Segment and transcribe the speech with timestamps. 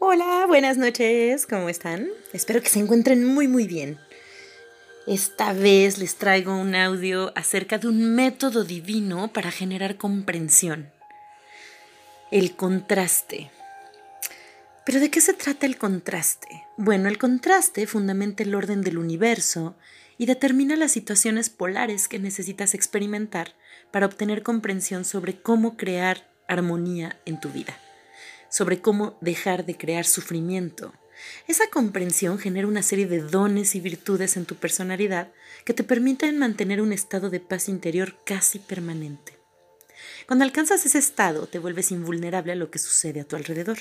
[0.00, 2.06] Hola, buenas noches, ¿cómo están?
[2.32, 3.98] Espero que se encuentren muy muy bien.
[5.08, 10.88] Esta vez les traigo un audio acerca de un método divino para generar comprensión.
[12.30, 13.50] El contraste.
[14.86, 16.64] ¿Pero de qué se trata el contraste?
[16.76, 19.74] Bueno, el contraste fundamenta el orden del universo
[20.16, 23.56] y determina las situaciones polares que necesitas experimentar
[23.90, 27.76] para obtener comprensión sobre cómo crear armonía en tu vida
[28.50, 30.92] sobre cómo dejar de crear sufrimiento.
[31.46, 35.32] Esa comprensión genera una serie de dones y virtudes en tu personalidad
[35.64, 39.38] que te permiten mantener un estado de paz interior casi permanente.
[40.26, 43.78] Cuando alcanzas ese estado, te vuelves invulnerable a lo que sucede a tu alrededor.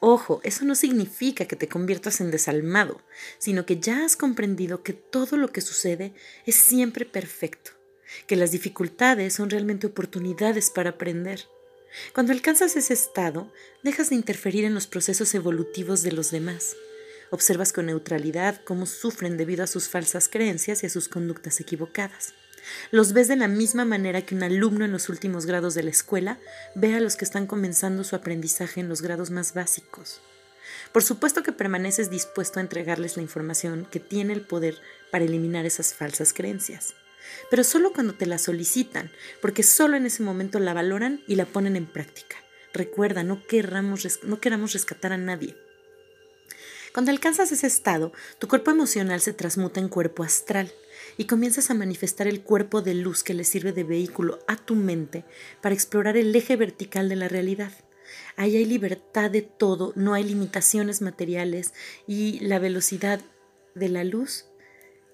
[0.00, 3.00] Ojo, eso no significa que te conviertas en desalmado,
[3.38, 6.12] sino que ya has comprendido que todo lo que sucede
[6.46, 7.72] es siempre perfecto,
[8.26, 11.46] que las dificultades son realmente oportunidades para aprender
[12.12, 13.50] cuando alcanzas ese estado,
[13.82, 16.76] dejas de interferir en los procesos evolutivos de los demás.
[17.30, 22.34] Observas con neutralidad cómo sufren debido a sus falsas creencias y a sus conductas equivocadas.
[22.90, 25.90] Los ves de la misma manera que un alumno en los últimos grados de la
[25.90, 26.38] escuela
[26.74, 30.20] ve a los que están comenzando su aprendizaje en los grados más básicos.
[30.92, 34.76] Por supuesto que permaneces dispuesto a entregarles la información que tiene el poder
[35.10, 36.94] para eliminar esas falsas creencias
[37.50, 41.46] pero solo cuando te la solicitan, porque solo en ese momento la valoran y la
[41.46, 42.36] ponen en práctica.
[42.72, 45.56] Recuerda, no, queramos, no queramos rescatar a nadie.
[46.92, 50.72] Cuando alcanzas ese estado, tu cuerpo emocional se transmuta en cuerpo astral
[51.16, 54.74] y comienzas a manifestar el cuerpo de luz que le sirve de vehículo a tu
[54.74, 55.24] mente
[55.60, 57.72] para explorar el eje vertical de la realidad.
[58.36, 61.74] Ahí hay libertad de todo, no hay limitaciones materiales
[62.06, 63.20] y la velocidad
[63.74, 64.46] de la luz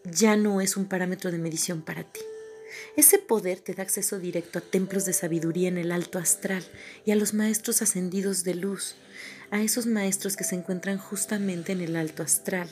[0.04, 2.20] ya no es un parámetro de medición para ti.
[2.96, 6.64] Ese poder te da acceso directo a templos de sabiduría en el alto astral
[7.04, 8.96] y a los maestros ascendidos de luz,
[9.50, 12.68] a esos maestros que se encuentran justamente en el alto astral.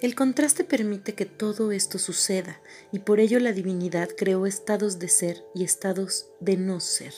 [0.00, 2.60] El contraste permite que todo esto suceda
[2.92, 7.14] y por ello la divinidad creó estados de ser y estados de no ser.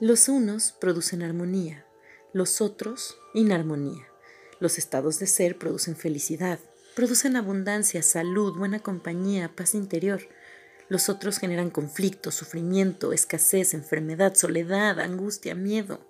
[0.00, 1.86] Los unos producen armonía,
[2.32, 4.13] los otros inarmonía.
[4.60, 6.58] Los estados de ser producen felicidad,
[6.94, 10.20] producen abundancia, salud, buena compañía, paz interior.
[10.88, 16.00] Los otros generan conflicto, sufrimiento, escasez, enfermedad, soledad, angustia, miedo.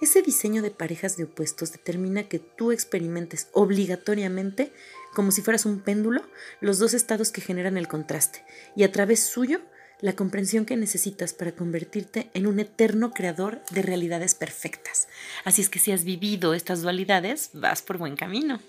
[0.00, 4.72] Ese diseño de parejas de opuestos determina que tú experimentes obligatoriamente,
[5.14, 6.22] como si fueras un péndulo,
[6.60, 8.44] los dos estados que generan el contraste,
[8.76, 9.60] y a través suyo
[10.04, 15.08] la comprensión que necesitas para convertirte en un eterno creador de realidades perfectas.
[15.44, 18.60] Así es que si has vivido estas dualidades, vas por buen camino.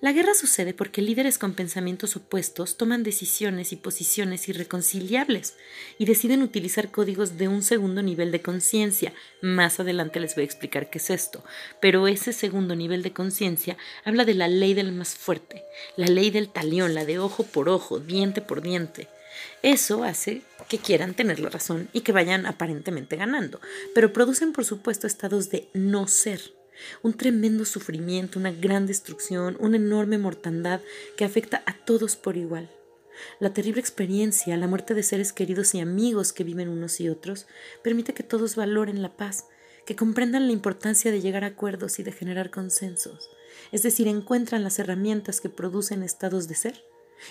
[0.00, 5.54] La guerra sucede porque líderes con pensamientos opuestos toman decisiones y posiciones irreconciliables
[5.98, 9.12] y deciden utilizar códigos de un segundo nivel de conciencia.
[9.42, 11.42] Más adelante les voy a explicar qué es esto,
[11.80, 15.64] pero ese segundo nivel de conciencia habla de la ley del más fuerte,
[15.96, 19.08] la ley del talión, la de ojo por ojo, diente por diente.
[19.62, 23.60] Eso hace que quieran tener la razón y que vayan aparentemente ganando,
[23.94, 26.40] pero producen por supuesto estados de no ser,
[27.02, 30.80] un tremendo sufrimiento, una gran destrucción, una enorme mortandad
[31.16, 32.70] que afecta a todos por igual.
[33.40, 37.46] La terrible experiencia, la muerte de seres queridos y amigos que viven unos y otros,
[37.82, 39.46] permite que todos valoren la paz,
[39.86, 43.30] que comprendan la importancia de llegar a acuerdos y de generar consensos,
[43.72, 46.84] es decir, encuentran las herramientas que producen estados de ser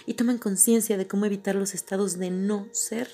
[0.06, 3.10] y toman conciencia de cómo evitar los estados de no ser.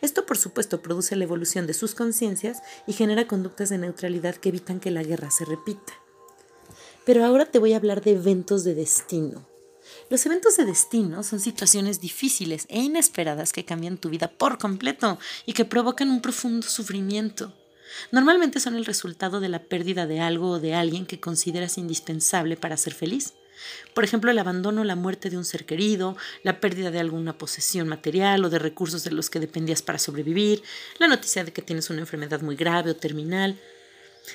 [0.00, 4.50] Esto, por supuesto, produce la evolución de sus conciencias y genera conductas de neutralidad que
[4.50, 5.92] evitan que la guerra se repita.
[7.04, 9.46] Pero ahora te voy a hablar de eventos de destino.
[10.10, 15.18] Los eventos de destino son situaciones difíciles e inesperadas que cambian tu vida por completo
[15.46, 17.54] y que provocan un profundo sufrimiento.
[18.10, 22.56] Normalmente son el resultado de la pérdida de algo o de alguien que consideras indispensable
[22.56, 23.34] para ser feliz.
[23.94, 27.38] Por ejemplo, el abandono o la muerte de un ser querido, la pérdida de alguna
[27.38, 30.62] posesión material o de recursos de los que dependías para sobrevivir,
[30.98, 33.58] la noticia de que tienes una enfermedad muy grave o terminal.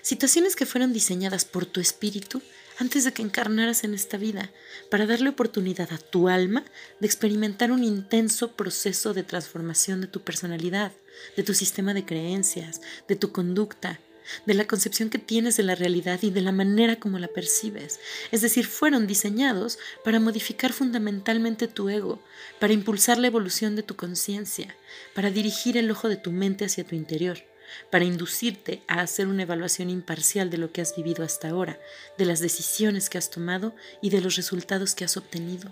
[0.01, 2.41] Situaciones que fueron diseñadas por tu espíritu
[2.79, 4.51] antes de que encarnaras en esta vida,
[4.89, 6.63] para darle oportunidad a tu alma
[7.01, 10.93] de experimentar un intenso proceso de transformación de tu personalidad,
[11.35, 12.79] de tu sistema de creencias,
[13.09, 13.99] de tu conducta,
[14.45, 17.99] de la concepción que tienes de la realidad y de la manera como la percibes.
[18.31, 22.21] Es decir, fueron diseñados para modificar fundamentalmente tu ego,
[22.59, 24.75] para impulsar la evolución de tu conciencia,
[25.13, 27.43] para dirigir el ojo de tu mente hacia tu interior,
[27.91, 31.79] para inducirte a hacer una evaluación imparcial de lo que has vivido hasta ahora,
[32.17, 35.71] de las decisiones que has tomado y de los resultados que has obtenido.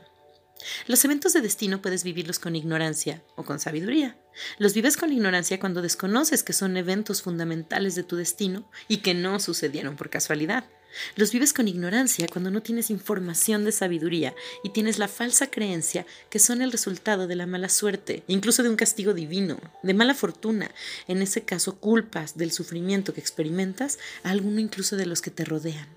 [0.88, 4.18] Los eventos de destino puedes vivirlos con ignorancia o con sabiduría.
[4.57, 9.13] Los vives con ignorancia cuando desconoces que son eventos fundamentales de tu destino y que
[9.13, 10.65] no sucedieron por casualidad.
[11.15, 14.33] Los vives con ignorancia cuando no tienes información de sabiduría
[14.63, 18.69] y tienes la falsa creencia que son el resultado de la mala suerte, incluso de
[18.69, 20.71] un castigo divino, de mala fortuna,
[21.07, 25.45] en ese caso culpas del sufrimiento que experimentas a alguno incluso de los que te
[25.45, 25.88] rodean.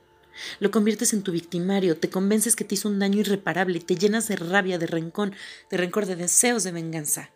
[0.58, 4.28] Lo conviertes en tu victimario, te convences que te hizo un daño irreparable, te llenas
[4.28, 5.32] de rabia, de rencor,
[5.70, 7.30] de rencor, de deseos de venganza.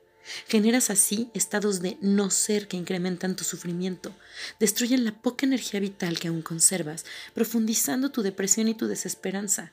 [0.48, 4.14] Generas así estados de no ser que incrementan tu sufrimiento,
[4.58, 7.04] destruyen la poca energía vital que aún conservas,
[7.34, 9.72] profundizando tu depresión y tu desesperanza.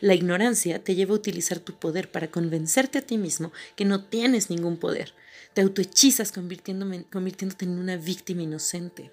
[0.00, 4.04] La ignorancia te lleva a utilizar tu poder para convencerte a ti mismo que no
[4.04, 5.14] tienes ningún poder.
[5.54, 9.12] Te autohechizas convirtiéndote en una víctima inocente.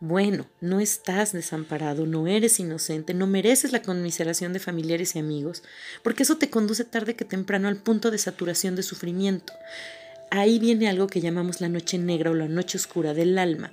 [0.00, 5.64] Bueno, no estás desamparado, no eres inocente, no mereces la conmiseración de familiares y amigos,
[6.04, 9.52] porque eso te conduce tarde que temprano al punto de saturación de sufrimiento.
[10.30, 13.72] Ahí viene algo que llamamos la noche negra o la noche oscura del alma,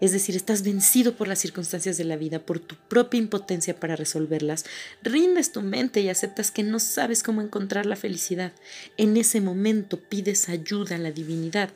[0.00, 3.96] es decir, estás vencido por las circunstancias de la vida, por tu propia impotencia para
[3.96, 4.64] resolverlas,
[5.02, 8.52] rindes tu mente y aceptas que no sabes cómo encontrar la felicidad.
[8.98, 11.70] En ese momento pides ayuda a la divinidad,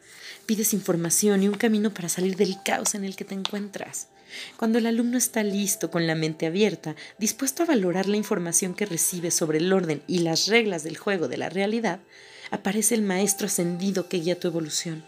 [0.44, 4.08] pides información y un camino para salir del caos en el que te encuentras.
[4.56, 8.86] Cuando el alumno está listo, con la mente abierta, dispuesto a valorar la información que
[8.86, 12.00] recibe sobre el orden y las reglas del juego de la realidad,
[12.50, 15.04] aparece el maestro ascendido que guía tu evolución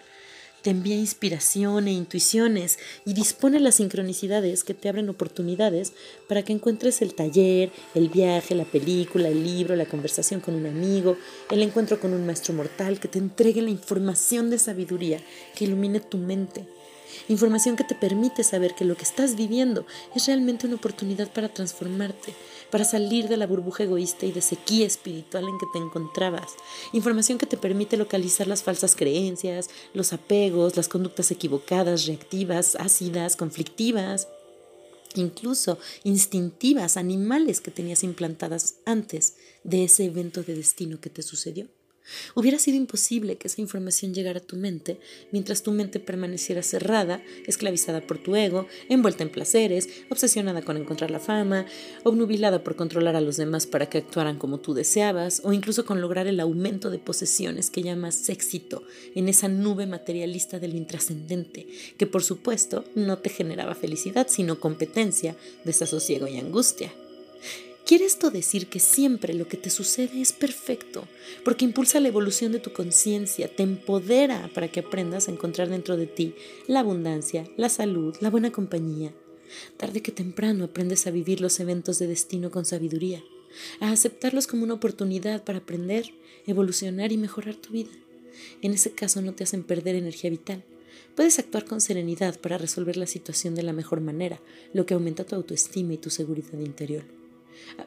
[0.63, 5.93] te envía inspiración e intuiciones y dispone las sincronicidades que te abren oportunidades
[6.29, 10.67] para que encuentres el taller, el viaje, la película, el libro, la conversación con un
[10.67, 11.17] amigo,
[11.51, 15.21] el encuentro con un maestro mortal que te entregue la información de sabiduría
[15.55, 16.67] que ilumine tu mente.
[17.29, 21.49] Información que te permite saber que lo que estás viviendo es realmente una oportunidad para
[21.49, 22.35] transformarte,
[22.71, 26.53] para salir de la burbuja egoísta y de sequía espiritual en que te encontrabas.
[26.93, 33.37] Información que te permite localizar las falsas creencias, los apegos, las conductas equivocadas, reactivas, ácidas,
[33.37, 34.29] conflictivas,
[35.15, 39.35] incluso instintivas, animales que tenías implantadas antes
[39.65, 41.69] de ese evento de destino que te sucedió.
[42.35, 44.99] Hubiera sido imposible que esa información llegara a tu mente
[45.31, 51.11] mientras tu mente permaneciera cerrada, esclavizada por tu ego, envuelta en placeres, obsesionada con encontrar
[51.11, 51.67] la fama,
[52.05, 56.01] obnubilada por controlar a los demás para que actuaran como tú deseabas, o incluso con
[56.01, 58.83] lograr el aumento de posesiones que llamas éxito
[59.15, 61.67] en esa nube materialista del intrascendente,
[61.97, 66.93] que por supuesto no te generaba felicidad, sino competencia, desasosiego y angustia.
[67.85, 71.09] ¿Quiere esto decir que siempre lo que te sucede es perfecto?
[71.45, 75.97] Porque impulsa la evolución de tu conciencia, te empodera para que aprendas a encontrar dentro
[75.97, 76.35] de ti
[76.69, 79.13] la abundancia, la salud, la buena compañía.
[79.77, 83.23] Tarde que temprano aprendes a vivir los eventos de destino con sabiduría,
[83.81, 86.15] a aceptarlos como una oportunidad para aprender,
[86.47, 87.91] evolucionar y mejorar tu vida.
[88.63, 90.63] En ese caso no te hacen perder energía vital.
[91.17, 94.41] Puedes actuar con serenidad para resolver la situación de la mejor manera,
[94.73, 97.22] lo que aumenta tu autoestima y tu seguridad interior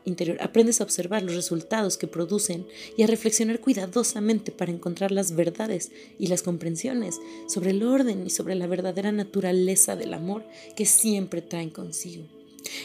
[0.05, 2.65] interior, aprendes a observar los resultados que producen
[2.97, 8.29] y a reflexionar cuidadosamente para encontrar las verdades y las comprensiones sobre el orden y
[8.29, 10.43] sobre la verdadera naturaleza del amor
[10.75, 12.25] que siempre traen consigo.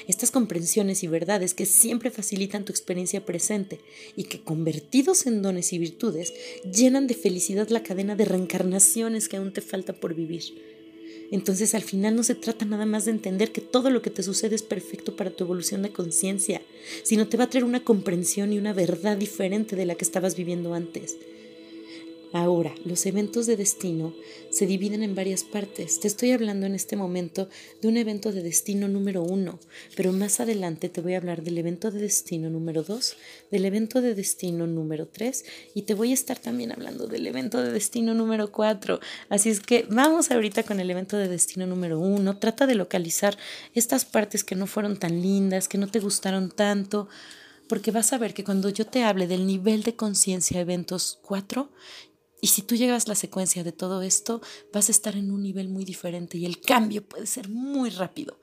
[0.07, 3.81] Estas comprensiones y verdades que siempre facilitan tu experiencia presente
[4.17, 6.35] y que convertidos en dones y virtudes
[6.71, 10.43] llenan de felicidad la cadena de reencarnaciones que aún te falta por vivir
[11.31, 14.23] entonces al final no se trata nada más de entender que todo lo que te
[14.23, 16.63] sucede es perfecto para tu evolución de conciencia,
[17.03, 20.37] sino te va a traer una comprensión y una verdad diferente de la que estabas
[20.37, 21.17] viviendo antes.
[22.33, 24.15] Ahora, los eventos de destino
[24.51, 25.99] se dividen en varias partes.
[25.99, 27.49] Te estoy hablando en este momento
[27.83, 29.59] de un evento de destino número uno,
[29.97, 33.17] pero más adelante te voy a hablar del evento de destino número dos,
[33.51, 35.45] del evento de destino número tres
[35.75, 39.01] y te voy a estar también hablando del evento de destino número cuatro.
[39.29, 42.39] Así es que vamos ahorita con el evento de destino número uno.
[42.39, 43.37] Trata de localizar
[43.75, 47.09] estas partes que no fueron tan lindas, que no te gustaron tanto
[47.71, 51.71] porque vas a ver que cuando yo te hable del nivel de conciencia eventos 4,
[52.41, 54.41] y si tú llegas la secuencia de todo esto,
[54.73, 58.39] vas a estar en un nivel muy diferente y el cambio puede ser muy rápido.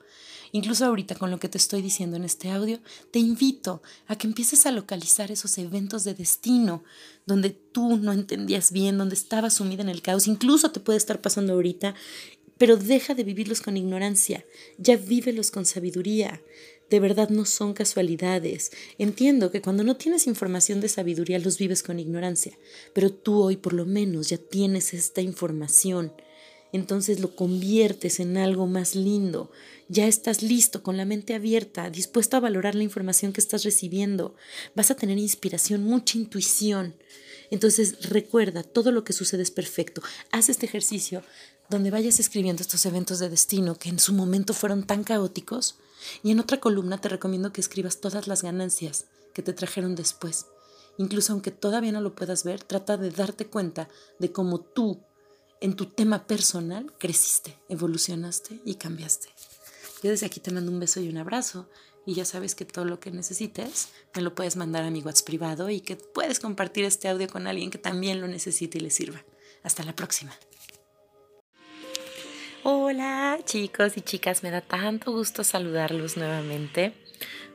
[0.52, 4.26] Incluso ahorita con lo que te estoy diciendo en este audio, te invito a que
[4.26, 6.84] empieces a localizar esos eventos de destino
[7.26, 11.20] donde tú no entendías bien, donde estabas sumida en el caos, incluso te puede estar
[11.20, 11.94] pasando ahorita,
[12.56, 14.44] pero deja de vivirlos con ignorancia,
[14.78, 16.40] ya vívelos con sabiduría.
[16.90, 18.72] De verdad no son casualidades.
[18.98, 22.58] Entiendo que cuando no tienes información de sabiduría los vives con ignorancia,
[22.94, 26.12] pero tú hoy por lo menos ya tienes esta información
[26.72, 29.50] entonces lo conviertes en algo más lindo.
[29.88, 34.34] Ya estás listo, con la mente abierta, dispuesto a valorar la información que estás recibiendo.
[34.74, 36.94] Vas a tener inspiración, mucha intuición.
[37.50, 40.02] Entonces recuerda, todo lo que sucede es perfecto.
[40.30, 41.22] Haz este ejercicio
[41.70, 45.78] donde vayas escribiendo estos eventos de destino que en su momento fueron tan caóticos.
[46.22, 50.46] Y en otra columna te recomiendo que escribas todas las ganancias que te trajeron después.
[50.96, 53.88] Incluso aunque todavía no lo puedas ver, trata de darte cuenta
[54.18, 55.00] de cómo tú,
[55.60, 59.28] en tu tema personal, creciste, evolucionaste y cambiaste.
[60.02, 61.68] Yo desde aquí te mando un beso y un abrazo
[62.06, 65.26] y ya sabes que todo lo que necesites me lo puedes mandar a mi WhatsApp
[65.26, 68.90] privado y que puedes compartir este audio con alguien que también lo necesite y le
[68.90, 69.24] sirva.
[69.62, 70.34] Hasta la próxima.
[72.64, 76.92] Hola chicos y chicas, me da tanto gusto saludarlos nuevamente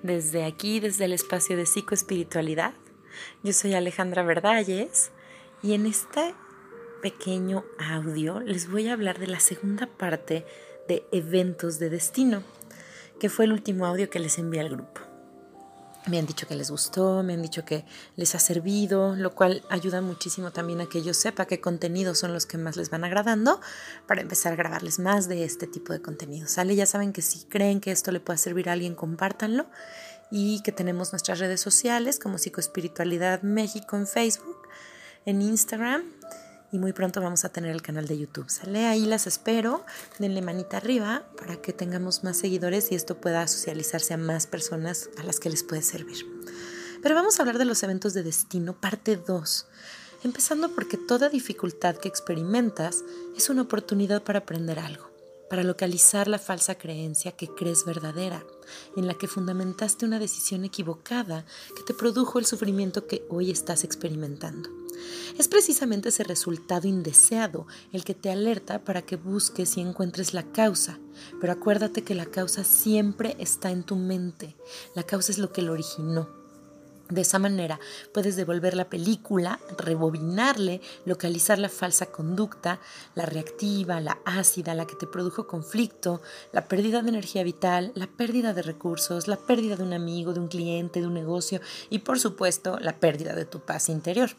[0.01, 2.73] desde aquí, desde el espacio de psicoespiritualidad.
[3.43, 5.11] Yo soy Alejandra Verdalles
[5.61, 6.33] y en este
[7.01, 10.45] pequeño audio les voy a hablar de la segunda parte
[10.87, 12.41] de eventos de destino,
[13.19, 15.01] que fue el último audio que les envié al grupo.
[16.07, 17.85] Me han dicho que les gustó, me han dicho que
[18.17, 22.33] les ha servido, lo cual ayuda muchísimo también a que yo sepa qué contenidos son
[22.33, 23.61] los que más les van agradando
[24.05, 26.47] para empezar a grabarles más de este tipo de contenido.
[26.47, 26.75] ¿Sale?
[26.75, 29.65] Ya saben que si creen que esto le puede servir a alguien, compártanlo
[30.29, 34.67] y que tenemos nuestras redes sociales como Psicoespiritualidad México en Facebook,
[35.25, 36.03] en Instagram
[36.73, 38.49] y muy pronto vamos a tener el canal de YouTube.
[38.49, 39.85] Sale ahí, las espero.
[40.17, 45.11] Denle manita arriba para que tengamos más seguidores y esto pueda socializarse a más personas
[45.19, 46.25] a las que les puede servir.
[47.03, 49.67] Pero vamos a hablar de los eventos de destino, parte 2.
[50.23, 53.03] Empezando porque toda dificultad que experimentas
[53.37, 55.11] es una oportunidad para aprender algo,
[55.51, 58.43] para localizar la falsa creencia que crees verdadera,
[58.97, 61.45] en la que fundamentaste una decisión equivocada
[61.77, 64.82] que te produjo el sufrimiento que hoy estás experimentando.
[65.37, 70.43] Es precisamente ese resultado indeseado el que te alerta para que busques y encuentres la
[70.43, 70.99] causa.
[71.39, 74.55] Pero acuérdate que la causa siempre está en tu mente.
[74.95, 76.42] La causa es lo que lo originó.
[77.13, 77.79] De esa manera
[78.11, 82.79] puedes devolver la película, rebobinarle, localizar la falsa conducta,
[83.13, 88.07] la reactiva, la ácida, la que te produjo conflicto, la pérdida de energía vital, la
[88.07, 91.99] pérdida de recursos, la pérdida de un amigo, de un cliente, de un negocio y
[91.99, 94.31] por supuesto la pérdida de tu paz interior.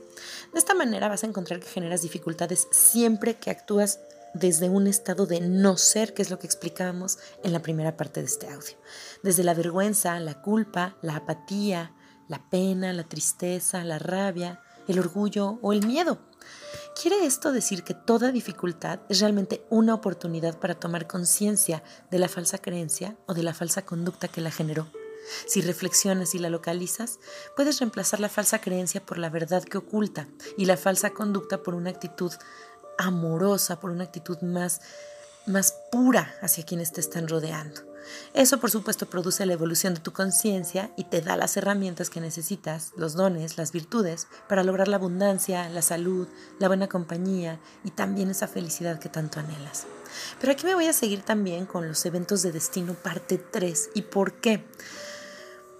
[0.52, 4.00] De esta manera vas a encontrar que generas dificultades siempre que actúas
[4.34, 8.18] desde un estado de no ser, que es lo que explicábamos en la primera parte
[8.18, 8.74] de este audio.
[9.22, 11.92] Desde la vergüenza, la culpa, la apatía,
[12.28, 16.18] la pena, la tristeza, la rabia, el orgullo o el miedo.
[17.00, 22.28] ¿Quiere esto decir que toda dificultad es realmente una oportunidad para tomar conciencia de la
[22.28, 24.86] falsa creencia o de la falsa conducta que la generó?
[25.46, 27.18] Si reflexionas y la localizas,
[27.56, 31.74] puedes reemplazar la falsa creencia por la verdad que oculta y la falsa conducta por
[31.74, 32.32] una actitud
[32.98, 34.80] amorosa, por una actitud más,
[35.46, 37.82] más pura hacia quienes te están rodeando.
[38.34, 42.20] Eso por supuesto produce la evolución de tu conciencia y te da las herramientas que
[42.20, 47.90] necesitas, los dones, las virtudes, para lograr la abundancia, la salud, la buena compañía y
[47.90, 49.86] también esa felicidad que tanto anhelas.
[50.40, 53.90] Pero aquí me voy a seguir también con los eventos de destino parte 3.
[53.94, 54.64] ¿Y por qué?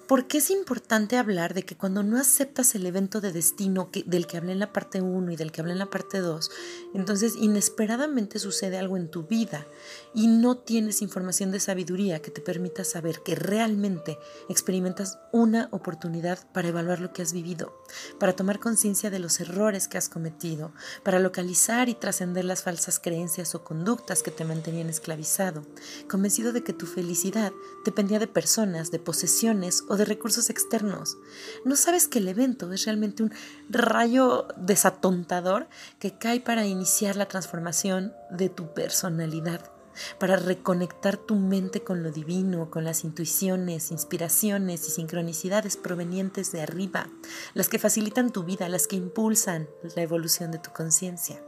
[0.07, 4.37] Porque es importante hablar de que cuando no aceptas el evento de destino del que
[4.37, 6.51] hablé en la parte 1 y del que hablé en la parte 2,
[6.93, 9.67] entonces inesperadamente sucede algo en tu vida
[10.15, 14.19] y no tienes información de sabiduría que te permita saber que realmente
[14.51, 17.83] experimentas una oportunidad para evaluar lo que has vivido,
[18.21, 23.01] para tomar conciencia de los errores que has cometido, para localizar y trascender las falsas
[23.01, 25.63] creencias o conductas que te mantenían esclavizado,
[26.11, 27.53] convencido de que tu felicidad
[27.87, 31.19] dependía de personas, de posesiones o de recursos externos.
[31.65, 33.33] No sabes que el evento es realmente un
[33.71, 35.69] rayo desatontador
[36.01, 39.71] que cae para iniciar la transformación de tu personalidad,
[40.19, 46.63] para reconectar tu mente con lo divino, con las intuiciones, inspiraciones y sincronicidades provenientes de
[46.63, 47.07] arriba,
[47.55, 51.41] las que facilitan tu vida, las que impulsan la evolución de tu conciencia.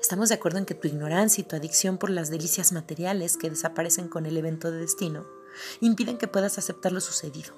[0.00, 3.50] Estamos de acuerdo en que tu ignorancia y tu adicción por las delicias materiales que
[3.50, 5.35] desaparecen con el evento de destino
[5.80, 7.54] impiden que puedas aceptar lo sucedido.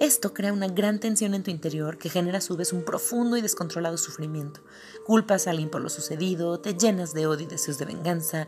[0.00, 3.36] Esto crea una gran tensión en tu interior que genera a su vez un profundo
[3.36, 4.60] y descontrolado sufrimiento.
[5.04, 8.46] Culpas a alguien por lo sucedido, te llenas de odio y deseos de venganza,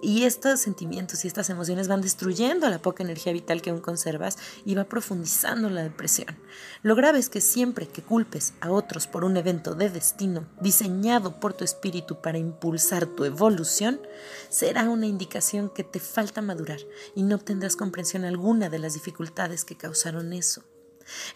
[0.00, 4.38] y estos sentimientos y estas emociones van destruyendo la poca energía vital que aún conservas
[4.64, 6.36] y va profundizando la depresión.
[6.82, 11.40] Lo grave es que siempre que culpes a otros por un evento de destino diseñado
[11.40, 14.00] por tu espíritu para impulsar tu evolución,
[14.48, 16.80] será una indicación que te falta madurar
[17.14, 20.51] y no obtendrás comprensión alguna de las dificultades que causaron eso.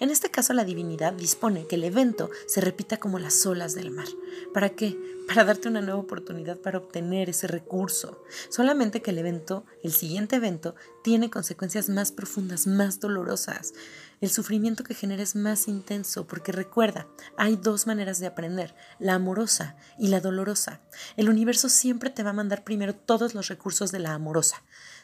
[0.00, 3.90] En este caso, la divinidad dispone que el evento se repita como las olas del
[3.90, 4.08] mar.
[4.52, 4.96] ¿Para qué?
[5.26, 8.22] Para darte una nueva oportunidad para obtener ese recurso.
[8.48, 13.74] Solamente que el evento, el siguiente evento, tiene consecuencias más profundas, más dolorosas.
[14.20, 17.06] El sufrimiento que genera es más intenso porque recuerda,
[17.36, 20.80] hay dos maneras de aprender, la amorosa y la dolorosa.
[21.16, 24.62] El universo siempre te va a mandar primero todos los recursos de la amorosa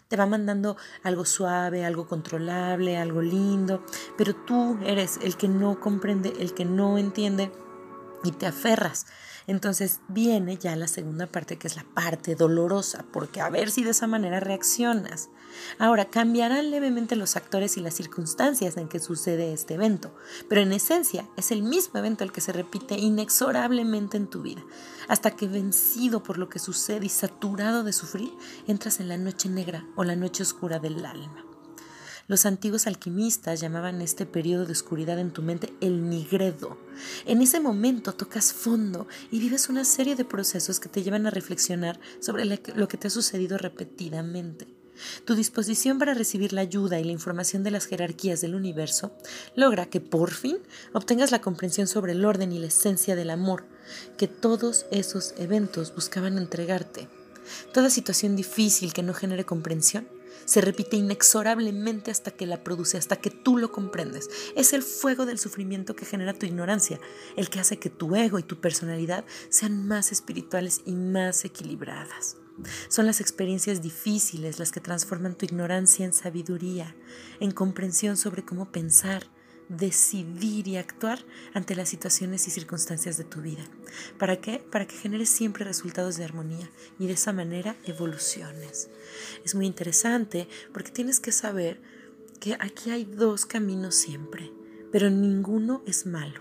[0.08, 3.82] te va mandando algo suave, algo controlable, algo lindo,
[4.18, 7.50] pero tú eres el que no comprende, el que no entiende
[8.24, 9.06] y te aferras.
[9.46, 13.82] Entonces viene ya la segunda parte que es la parte dolorosa, porque a ver si
[13.82, 15.30] de esa manera reaccionas.
[15.78, 20.14] Ahora, cambiarán levemente los actores y las circunstancias en que sucede este evento,
[20.48, 24.62] pero en esencia es el mismo evento el que se repite inexorablemente en tu vida,
[25.08, 28.32] hasta que vencido por lo que sucede y saturado de sufrir,
[28.66, 31.51] entras en la noche negra o la noche oscura del alma.
[32.32, 36.78] Los antiguos alquimistas llamaban este periodo de oscuridad en tu mente el nigredo.
[37.26, 41.30] En ese momento tocas fondo y vives una serie de procesos que te llevan a
[41.30, 44.66] reflexionar sobre lo que te ha sucedido repetidamente.
[45.26, 49.14] Tu disposición para recibir la ayuda y la información de las jerarquías del universo
[49.54, 50.56] logra que por fin
[50.94, 53.66] obtengas la comprensión sobre el orden y la esencia del amor
[54.16, 57.10] que todos esos eventos buscaban entregarte.
[57.74, 60.08] Toda situación difícil que no genere comprensión
[60.44, 64.28] se repite inexorablemente hasta que la produce, hasta que tú lo comprendes.
[64.56, 67.00] Es el fuego del sufrimiento que genera tu ignorancia,
[67.36, 72.36] el que hace que tu ego y tu personalidad sean más espirituales y más equilibradas.
[72.88, 76.94] Son las experiencias difíciles las que transforman tu ignorancia en sabiduría,
[77.40, 79.26] en comprensión sobre cómo pensar,
[79.76, 81.24] decidir y actuar
[81.54, 83.64] ante las situaciones y circunstancias de tu vida.
[84.18, 84.58] ¿Para qué?
[84.70, 88.90] Para que generes siempre resultados de armonía y de esa manera evoluciones.
[89.44, 91.80] Es muy interesante porque tienes que saber
[92.40, 94.50] que aquí hay dos caminos siempre,
[94.90, 96.40] pero ninguno es malo.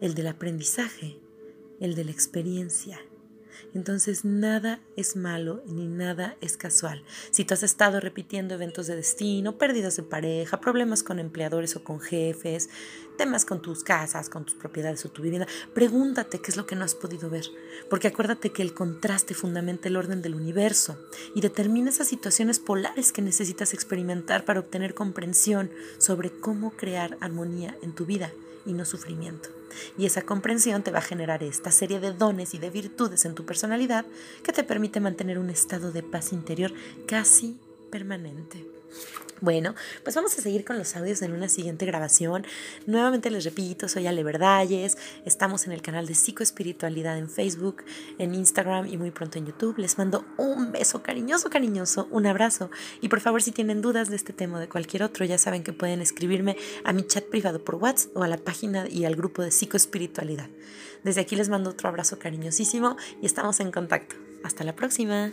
[0.00, 1.18] El del aprendizaje,
[1.80, 3.00] el de la experiencia
[3.74, 7.02] entonces nada es malo ni nada es casual.
[7.30, 11.84] Si tú has estado repitiendo eventos de destino, pérdidas de pareja, problemas con empleadores o
[11.84, 12.70] con jefes,
[13.16, 16.76] temas con tus casas, con tus propiedades o tu vivienda, pregúntate qué es lo que
[16.76, 17.44] no has podido ver.
[17.88, 20.98] Porque acuérdate que el contraste fundamenta el orden del universo
[21.34, 27.76] y determina esas situaciones polares que necesitas experimentar para obtener comprensión sobre cómo crear armonía
[27.82, 28.32] en tu vida
[28.66, 29.48] y no sufrimiento.
[29.96, 33.34] Y esa comprensión te va a generar esta serie de dones y de virtudes en
[33.34, 34.04] tu personalidad
[34.42, 36.72] que te permite mantener un estado de paz interior
[37.06, 37.56] casi
[37.92, 38.66] permanente.
[39.42, 39.74] Bueno,
[40.04, 42.46] pues vamos a seguir con los audios en una siguiente grabación.
[42.86, 44.96] Nuevamente les repito, soy Ale Verdalles.
[45.24, 47.82] Estamos en el canal de Psicoespiritualidad en Facebook,
[48.18, 49.78] en Instagram y muy pronto en YouTube.
[49.78, 52.70] Les mando un beso cariñoso, cariñoso, un abrazo.
[53.00, 55.64] Y por favor, si tienen dudas de este tema o de cualquier otro, ya saben
[55.64, 59.16] que pueden escribirme a mi chat privado por WhatsApp o a la página y al
[59.16, 60.48] grupo de Psicoespiritualidad.
[61.02, 64.14] Desde aquí les mando otro abrazo cariñosísimo y estamos en contacto.
[64.44, 65.32] Hasta la próxima.